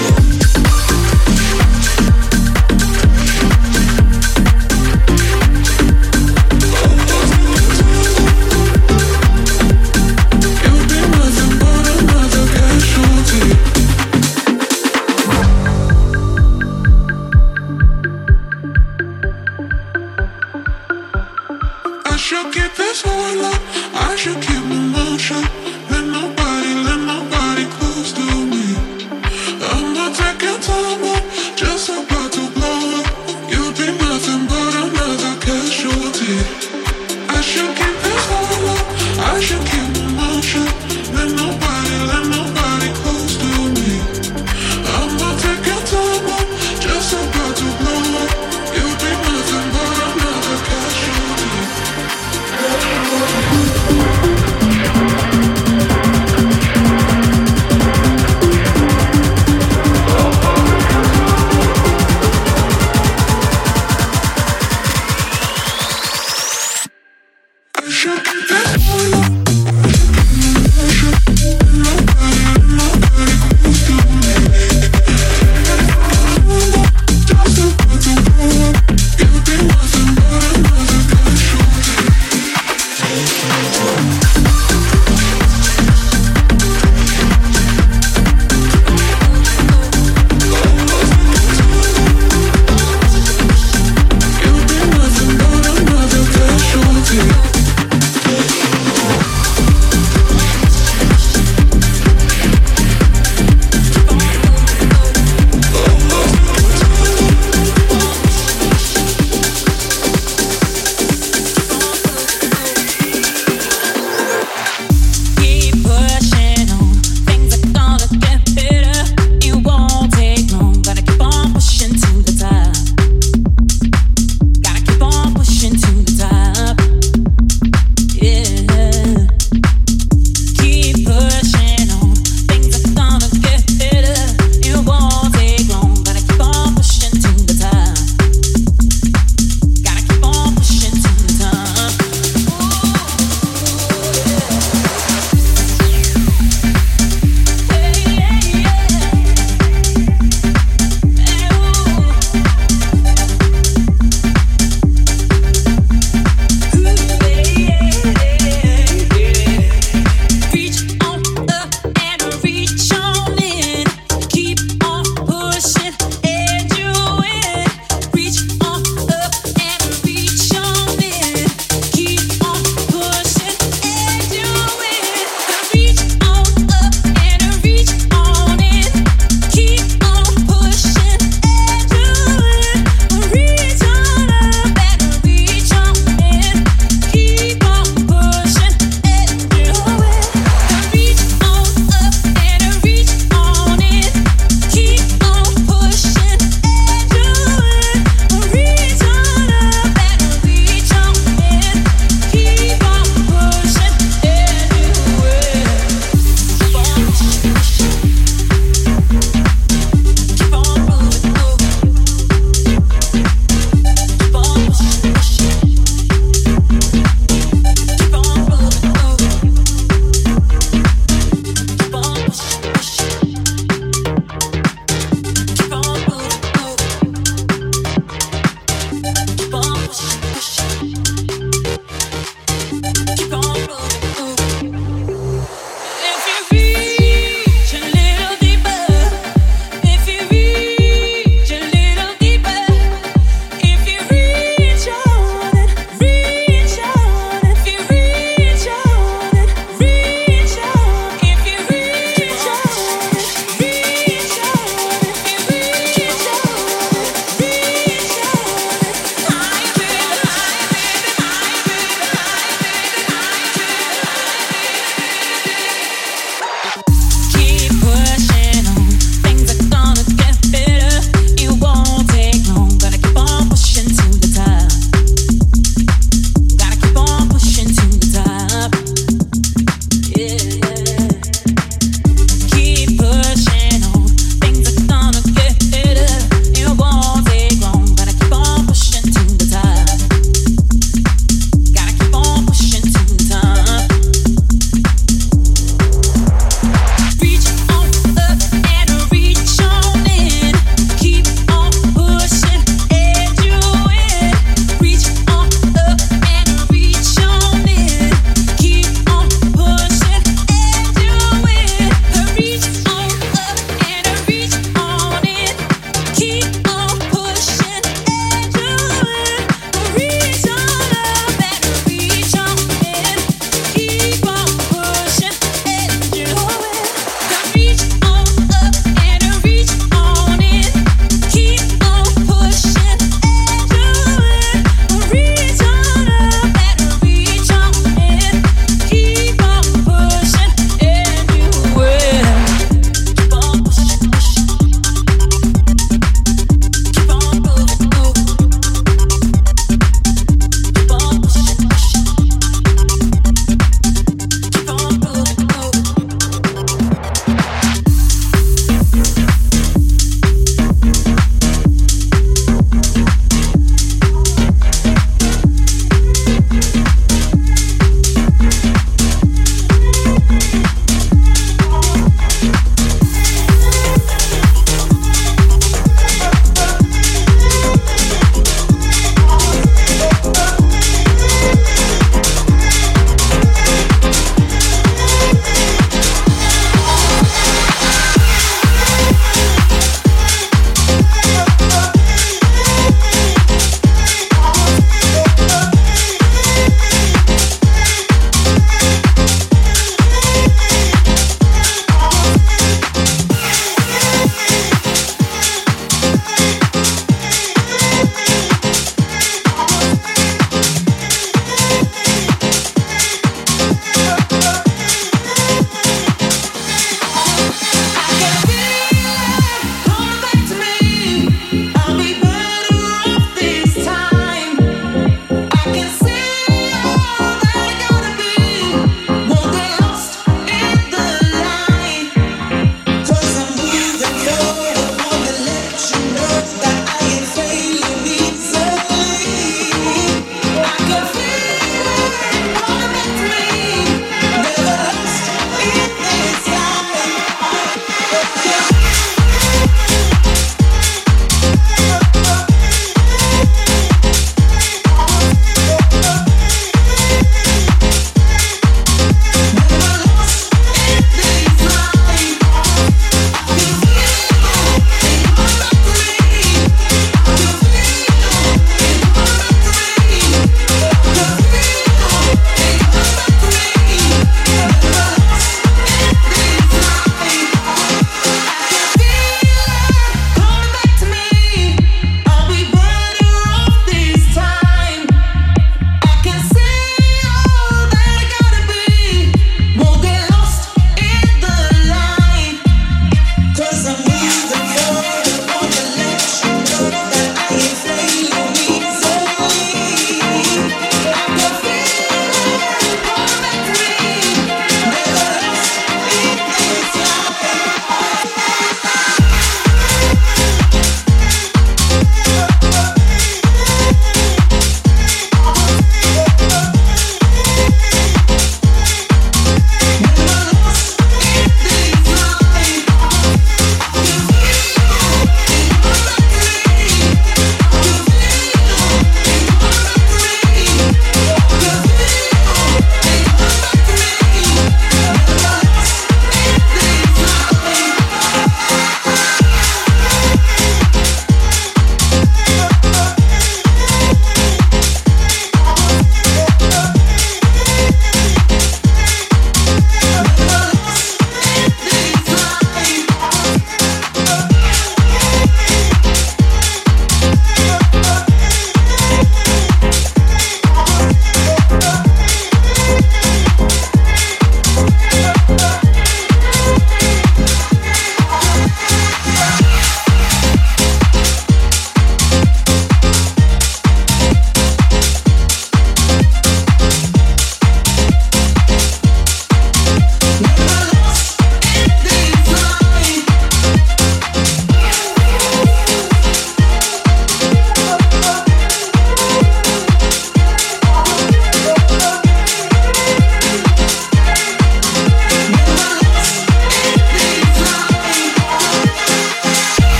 [0.00, 0.77] Yeah.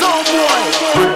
[0.00, 1.07] Soul boy.